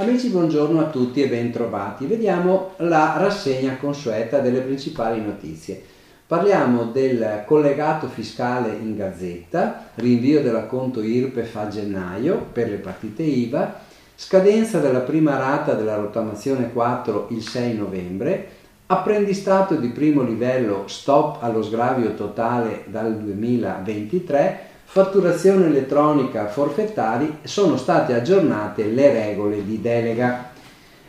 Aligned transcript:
Amici, 0.00 0.28
buongiorno 0.28 0.80
a 0.80 0.90
tutti 0.90 1.22
e 1.22 1.28
bentrovati. 1.28 2.06
Vediamo 2.06 2.74
la 2.76 3.16
rassegna 3.18 3.76
consueta 3.78 4.38
delle 4.38 4.60
principali 4.60 5.20
notizie. 5.20 5.82
Parliamo 6.24 6.84
del 6.84 7.42
collegato 7.46 8.06
fiscale 8.06 8.76
in 8.80 8.94
gazzetta, 8.94 9.90
rinvio 9.96 10.40
dell'acconto 10.40 11.02
IRPEF 11.02 11.56
a 11.56 11.68
gennaio 11.68 12.46
per 12.52 12.68
le 12.68 12.76
partite 12.76 13.22
IVA, 13.22 13.80
scadenza 14.14 14.78
della 14.78 15.00
prima 15.00 15.36
rata 15.36 15.72
della 15.74 15.96
rottamazione 15.96 16.70
4 16.70 17.28
il 17.30 17.42
6 17.42 17.76
novembre, 17.76 18.48
apprendistato 18.86 19.74
di 19.74 19.88
primo 19.88 20.22
livello 20.22 20.84
stop 20.86 21.42
allo 21.42 21.62
sgravio 21.62 22.14
totale 22.14 22.84
dal 22.86 23.16
2023, 23.16 24.67
fatturazione 24.90 25.66
elettronica 25.66 26.46
forfettari, 26.46 27.40
sono 27.42 27.76
state 27.76 28.14
aggiornate 28.14 28.86
le 28.86 29.12
regole 29.12 29.62
di 29.62 29.82
delega. 29.82 30.50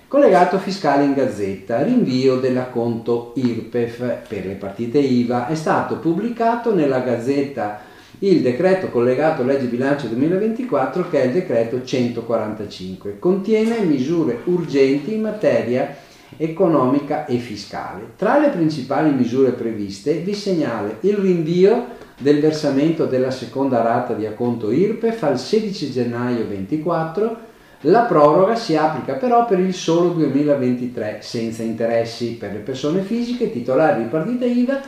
Collegato 0.05 0.57
fiscale 0.57 1.05
in 1.05 1.13
gazzetta, 1.13 1.81
rinvio 1.81 2.39
dell'acconto 2.39 3.31
IRPEF 3.35 4.27
per 4.27 4.45
le 4.45 4.55
partite 4.55 4.97
IVA, 4.97 5.47
è 5.47 5.55
stato 5.55 5.95
pubblicato 5.95 6.75
nella 6.75 6.99
gazzetta 6.99 7.79
il 8.19 8.41
decreto 8.41 8.89
collegato 8.89 9.43
legge 9.43 9.67
bilancio 9.67 10.07
2024 10.07 11.09
che 11.09 11.21
è 11.21 11.25
il 11.27 11.31
decreto 11.31 11.81
145. 11.81 13.17
Contiene 13.17 13.79
misure 13.79 14.41
urgenti 14.43 15.13
in 15.13 15.21
materia 15.21 15.95
economica 16.35 17.25
e 17.25 17.37
fiscale. 17.37 18.11
Tra 18.17 18.39
le 18.39 18.49
principali 18.49 19.13
misure 19.13 19.51
previste 19.51 20.15
vi 20.15 20.33
segnala 20.33 20.97
il 20.99 21.15
rinvio 21.15 21.95
del 22.19 22.41
versamento 22.41 23.05
della 23.05 23.31
seconda 23.31 23.81
rata 23.81 24.13
di 24.13 24.25
acconto 24.25 24.71
IRPEF 24.71 25.23
al 25.23 25.39
16 25.39 25.89
gennaio 25.89 26.43
2024, 26.43 27.37
la 27.83 28.01
proroga 28.01 28.55
si 28.55 28.75
applica 28.75 29.13
però 29.13 29.45
per 29.45 29.59
il 29.59 29.73
solo 29.73 30.09
2023 30.09 31.19
senza 31.21 31.63
interessi 31.63 32.31
per 32.33 32.51
le 32.51 32.59
persone 32.59 33.03
fisiche 33.03 33.49
titolari 33.49 34.03
di 34.03 34.09
partita 34.09 34.43
IVA 34.43 34.81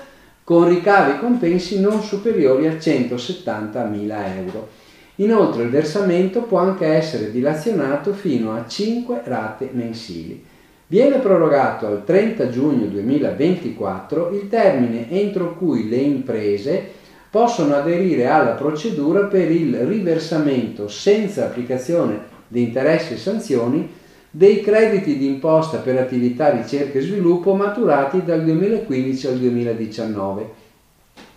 con 0.43 0.67
ricavi 0.67 1.11
e 1.11 1.19
compensi 1.19 1.79
non 1.79 2.01
superiori 2.01 2.67
a 2.67 2.73
170.000 2.73 4.35
euro. 4.35 4.67
Inoltre 5.15 5.63
il 5.63 5.69
versamento 5.69 6.41
può 6.41 6.57
anche 6.57 6.85
essere 6.85 7.31
dilazionato 7.31 8.11
fino 8.11 8.53
a 8.53 8.67
5 8.67 9.21
rate 9.23 9.69
mensili. 9.71 10.43
Viene 10.87 11.19
prorogato 11.19 11.87
al 11.87 12.03
30 12.03 12.49
giugno 12.49 12.87
2024 12.87 14.31
il 14.31 14.49
termine 14.49 15.09
entro 15.09 15.55
cui 15.55 15.87
le 15.87 15.95
imprese 15.95 16.99
possono 17.31 17.75
aderire 17.75 18.27
alla 18.27 18.51
procedura 18.51 19.21
per 19.21 19.49
il 19.49 19.73
riversamento 19.85 20.89
senza 20.89 21.45
applicazione 21.45 22.19
di 22.47 22.61
interessi 22.61 23.13
e 23.13 23.17
sanzioni 23.17 23.89
dei 24.29 24.61
crediti 24.61 25.17
di 25.17 25.27
imposta 25.27 25.77
per 25.77 25.97
attività 25.97 26.49
ricerca 26.49 26.99
e 26.99 27.01
sviluppo 27.01 27.53
maturati 27.53 28.23
dal 28.23 28.43
2015 28.43 29.27
al 29.27 29.37
2019 29.37 30.49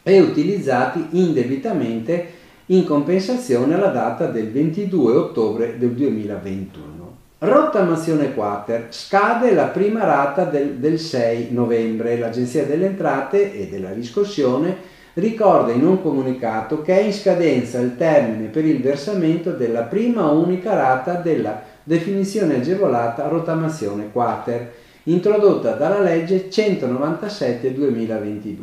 e 0.02 0.20
utilizzati 0.20 1.06
indebitamente 1.10 2.42
in 2.66 2.84
compensazione 2.84 3.74
alla 3.74 3.88
data 3.88 4.26
del 4.26 4.50
22 4.50 5.12
ottobre 5.12 5.78
del 5.78 5.92
2021. 5.92 6.92
Rottamazione 7.38 8.32
quater. 8.34 8.86
Scade 8.88 9.52
la 9.52 9.66
prima 9.66 10.04
rata 10.04 10.44
del, 10.44 10.74
del 10.74 10.98
6 10.98 11.48
novembre. 11.50 12.16
L'Agenzia 12.18 12.64
delle 12.64 12.86
Entrate 12.86 13.52
e 13.52 13.68
della 13.68 13.92
Riscossione 13.92 14.92
ricorda 15.14 15.72
in 15.72 15.84
un 15.84 16.00
comunicato 16.02 16.82
che 16.82 16.98
è 16.98 17.02
in 17.02 17.12
scadenza 17.12 17.78
il 17.78 17.96
termine 17.96 18.48
per 18.48 18.64
il 18.64 18.80
versamento 18.80 19.52
della 19.52 19.82
prima 19.82 20.30
unica 20.30 20.74
rata 20.74 21.14
della 21.14 21.62
definizione 21.82 22.56
agevolata 22.56 23.28
rottamazione 23.28 24.10
quater, 24.10 24.72
introdotta 25.04 25.72
dalla 25.72 26.00
legge 26.00 26.48
197-2022. 26.48 28.58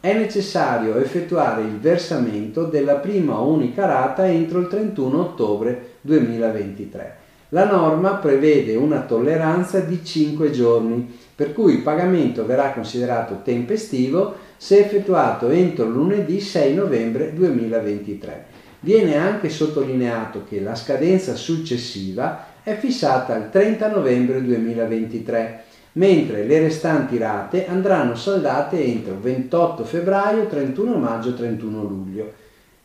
È 0.00 0.12
necessario 0.12 0.96
effettuare 0.96 1.62
il 1.62 1.78
versamento 1.78 2.64
della 2.64 2.96
prima 2.96 3.38
unica 3.38 3.86
rata 3.86 4.26
entro 4.26 4.58
il 4.60 4.68
31 4.68 5.18
ottobre 5.18 5.94
2023. 6.02 7.24
La 7.50 7.64
norma 7.64 8.16
prevede 8.16 8.74
una 8.74 9.02
tolleranza 9.02 9.78
di 9.80 10.04
5 10.04 10.50
giorni, 10.50 11.16
per 11.34 11.52
cui 11.52 11.74
il 11.74 11.82
pagamento 11.82 12.44
verrà 12.44 12.72
considerato 12.72 13.40
tempestivo 13.42 14.34
se 14.56 14.78
effettuato 14.78 15.50
entro 15.50 15.86
lunedì 15.86 16.40
6 16.40 16.74
novembre 16.74 17.32
2023. 17.34 18.54
Viene 18.80 19.16
anche 19.16 19.48
sottolineato 19.48 20.44
che 20.48 20.60
la 20.60 20.74
scadenza 20.74 21.34
successiva 21.34 22.54
è 22.62 22.76
fissata 22.76 23.34
al 23.34 23.50
30 23.50 23.90
novembre 23.90 24.42
2023, 24.42 25.62
mentre 25.92 26.44
le 26.44 26.60
restanti 26.60 27.18
rate 27.18 27.66
andranno 27.66 28.14
saldate 28.14 28.82
entro 28.82 29.18
28 29.20 29.84
febbraio, 29.84 30.46
31 30.46 30.96
maggio, 30.98 31.34
31 31.34 31.82
luglio, 31.82 32.32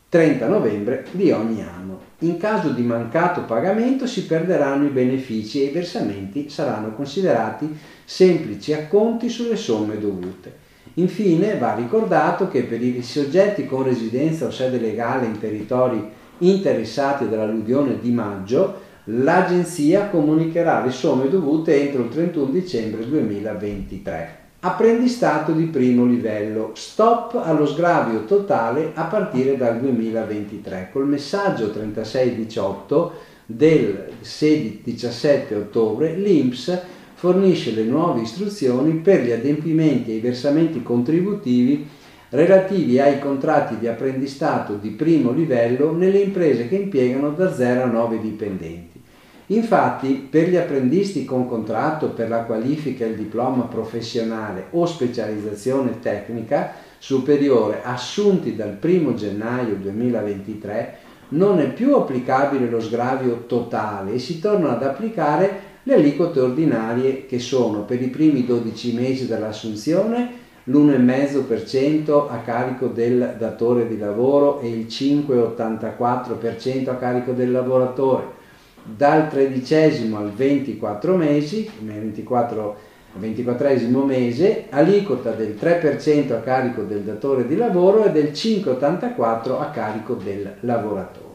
30 0.10 0.48
novembre 0.48 1.06
di 1.12 1.32
ogni 1.32 1.62
anno. 1.62 2.00
In 2.20 2.38
caso 2.38 2.70
di 2.70 2.84
mancato 2.84 3.42
pagamento 3.42 4.06
si 4.06 4.26
perderanno 4.26 4.86
i 4.86 4.90
benefici 4.90 5.62
e 5.62 5.66
i 5.66 5.72
versamenti 5.72 6.50
saranno 6.50 6.94
considerati 6.94 7.76
semplici 8.06 8.74
acconti 8.74 9.30
sulle 9.30 9.56
somme 9.56 9.98
dovute. 9.98 10.61
Infine 10.96 11.58
va 11.58 11.74
ricordato 11.74 12.50
che 12.50 12.64
per 12.64 12.82
i 12.82 13.02
soggetti 13.02 13.66
con 13.66 13.84
residenza 13.84 14.48
o 14.48 14.52
sede 14.52 14.78
legale 14.78 15.26
in 15.26 15.40
territori 15.40 16.06
interessati 16.40 17.30
dall'alluvione 17.30 18.00
di 18.02 18.12
maggio, 18.12 18.82
l'Agenzia 19.06 20.10
comunicherà 20.10 20.84
le 20.84 20.92
somme 20.92 21.30
dovute 21.30 21.80
entro 21.82 22.04
il 22.04 22.10
31 22.10 22.52
dicembre 22.52 23.08
2023. 23.08 24.40
Apprendistato 24.64 25.54
di 25.54 25.66
primo 25.66 26.06
livello, 26.06 26.72
stop 26.76 27.40
allo 27.42 27.66
sgravio 27.66 28.26
totale 28.26 28.92
a 28.94 29.06
partire 29.06 29.58
dal 29.58 29.80
2023. 29.80 30.90
Col 30.92 31.08
messaggio 31.08 31.72
3618 31.72 33.14
del 33.46 34.10
16-17 34.22 35.56
ottobre 35.56 36.16
l'INPS 36.16 36.82
fornisce 37.22 37.76
le 37.76 37.84
nuove 37.84 38.22
istruzioni 38.22 38.94
per 38.94 39.22
gli 39.22 39.30
adempimenti 39.30 40.10
e 40.10 40.16
i 40.16 40.22
versamenti 40.22 40.82
contributivi 40.82 41.88
relativi 42.30 43.00
ai 43.00 43.20
contratti 43.20 43.78
di 43.78 43.88
apprendistato 43.88 44.74
di 44.74 44.90
primo 44.90 45.32
livello 45.32 45.96
nelle 45.96 46.18
imprese 46.18 46.68
che 46.68 46.78
impiegano 46.78 47.30
da 47.30 47.54
0 47.54 47.84
a 47.84 47.86
9 47.86 48.20
dipendenti. 48.20 49.00
Infatti, 49.48 50.28
per 50.32 50.50
gli 50.50 50.56
apprendisti 50.56 51.24
con 51.24 51.48
contratto 51.48 52.10
per 52.10 52.28
la 52.28 52.40
qualifica 52.40 53.06
e 53.06 53.10
il 53.10 53.18
diploma 53.18 53.66
professionale 53.66 54.66
o 54.72 54.88
specializzazione 54.88 56.00
tecnica 56.00 56.74
superiore 56.98 57.82
assunti 57.84 58.56
dal 58.56 58.80
1 58.82 59.14
gennaio 59.14 59.76
2023 59.76 60.98
non 61.30 61.60
è 61.60 61.72
più 61.72 61.94
applicabile 61.94 62.68
lo 62.68 62.82
sgravio 62.82 63.44
totale 63.46 64.14
e 64.14 64.20
si 64.20 64.40
tornano 64.40 64.74
ad 64.74 64.82
applicare 64.82 65.70
le 65.84 65.94
aliquote 65.94 66.40
ordinarie 66.40 67.26
che 67.26 67.40
sono 67.40 67.86
per 67.86 68.02
i 68.02 68.08
primi 68.08 68.46
12 68.46 68.94
mesi 68.94 69.28
dell'assunzione 69.28 70.40
l'1,5% 70.66 72.30
a 72.30 72.38
carico 72.38 72.88
del 72.88 73.36
datore 73.40 73.88
di 73.88 73.98
lavoro 73.98 74.60
e 74.60 74.70
il 74.70 74.86
5,84% 74.86 76.90
a 76.90 76.96
carico 76.96 77.32
del 77.32 77.52
lavoratore. 77.52 78.40
Dal 78.84 79.28
tredicesimo 79.28 80.18
al 80.18 80.32
24 80.32 81.16
mesi, 81.16 81.70
24 81.80 82.90
24 83.14 84.06
mese, 84.06 84.68
aliquota 84.70 85.32
del 85.32 85.58
3% 85.60 86.34
a 86.34 86.40
carico 86.40 86.84
del 86.84 87.02
datore 87.02 87.46
di 87.46 87.58
lavoro 87.58 88.06
e 88.06 88.12
del 88.12 88.32
5,84% 88.32 89.60
a 89.60 89.70
carico 89.72 90.14
del 90.14 90.54
lavoratore. 90.62 91.31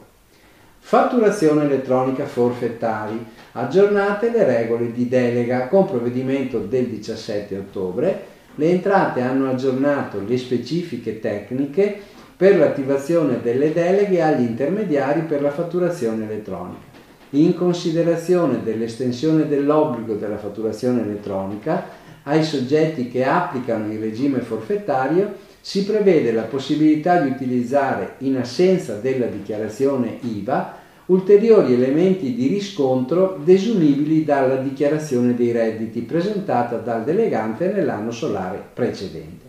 Fatturazione 0.87 1.65
elettronica 1.65 2.25
forfettari. 2.25 3.21
Aggiornate 3.51 4.31
le 4.31 4.45
regole 4.45 4.93
di 4.93 5.09
delega 5.09 5.67
con 5.67 5.85
provvedimento 5.85 6.59
del 6.59 6.85
17 6.85 7.57
ottobre. 7.57 8.23
Le 8.55 8.69
entrate 8.69 9.19
hanno 9.19 9.49
aggiornato 9.49 10.23
le 10.25 10.37
specifiche 10.37 11.19
tecniche 11.19 11.99
per 12.37 12.57
l'attivazione 12.57 13.41
delle 13.41 13.73
deleghe 13.73 14.21
agli 14.21 14.45
intermediari 14.45 15.23
per 15.23 15.41
la 15.41 15.51
fatturazione 15.51 16.23
elettronica. 16.23 16.85
In 17.31 17.53
considerazione 17.53 18.63
dell'estensione 18.63 19.45
dell'obbligo 19.45 20.13
della 20.13 20.37
fatturazione 20.37 21.01
elettronica 21.01 21.83
ai 22.23 22.45
soggetti 22.45 23.09
che 23.09 23.25
applicano 23.25 23.91
il 23.91 23.99
regime 23.99 24.39
forfettario, 24.39 25.33
si 25.61 25.83
prevede 25.83 26.31
la 26.31 26.43
possibilità 26.43 27.19
di 27.19 27.29
utilizzare, 27.29 28.15
in 28.19 28.37
assenza 28.37 28.95
della 28.95 29.25
dichiarazione 29.25 30.19
IVA, 30.21 30.75
ulteriori 31.07 31.73
elementi 31.73 32.33
di 32.33 32.47
riscontro 32.47 33.39
desumibili 33.43 34.23
dalla 34.23 34.57
dichiarazione 34.57 35.35
dei 35.35 35.51
redditi 35.51 36.01
presentata 36.01 36.77
dal 36.77 37.03
delegante 37.03 37.71
nell'anno 37.71 38.11
solare 38.11 38.61
precedente. 38.73 39.45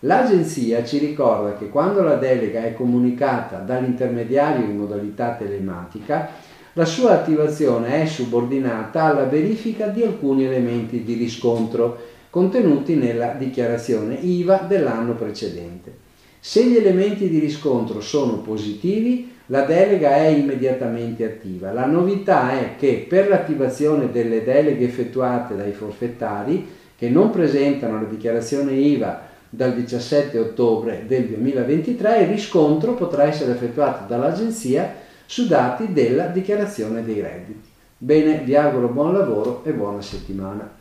L'agenzia 0.00 0.82
ci 0.84 0.98
ricorda 0.98 1.56
che 1.56 1.68
quando 1.68 2.02
la 2.02 2.14
delega 2.14 2.64
è 2.64 2.74
comunicata 2.74 3.58
dall'intermediario 3.58 4.64
in 4.64 4.76
modalità 4.76 5.34
telematica, 5.38 6.30
la 6.74 6.84
sua 6.84 7.12
attivazione 7.12 8.02
è 8.02 8.06
subordinata 8.06 9.04
alla 9.04 9.24
verifica 9.24 9.88
di 9.88 10.02
alcuni 10.02 10.44
elementi 10.44 11.02
di 11.02 11.14
riscontro 11.14 11.98
contenuti 12.30 12.94
nella 12.94 13.34
dichiarazione 13.36 14.14
IVA 14.14 14.64
dell'anno 14.68 15.14
precedente. 15.14 16.08
Se 16.38 16.64
gli 16.64 16.76
elementi 16.76 17.28
di 17.28 17.38
riscontro 17.38 18.00
sono 18.00 18.38
positivi, 18.38 19.34
la 19.46 19.62
delega 19.62 20.14
è 20.14 20.28
immediatamente 20.28 21.24
attiva. 21.24 21.72
La 21.72 21.86
novità 21.86 22.52
è 22.52 22.76
che 22.78 23.04
per 23.06 23.28
l'attivazione 23.28 24.10
delle 24.10 24.44
deleghe 24.44 24.86
effettuate 24.86 25.56
dai 25.56 25.72
forfettari 25.72 26.66
che 26.96 27.08
non 27.08 27.30
presentano 27.30 28.00
la 28.00 28.06
dichiarazione 28.06 28.72
IVA 28.72 29.28
dal 29.50 29.74
17 29.74 30.38
ottobre 30.38 31.04
del 31.08 31.26
2023, 31.26 32.22
il 32.22 32.28
riscontro 32.28 32.94
potrà 32.94 33.24
essere 33.24 33.52
effettuato 33.52 34.04
dall'Agenzia 34.06 34.94
su 35.26 35.48
dati 35.48 35.92
della 35.92 36.26
dichiarazione 36.26 37.04
dei 37.04 37.20
redditi. 37.20 37.68
Bene, 37.98 38.42
vi 38.44 38.54
auguro 38.54 38.88
buon 38.88 39.12
lavoro 39.12 39.62
e 39.64 39.72
buona 39.72 40.00
settimana. 40.00 40.79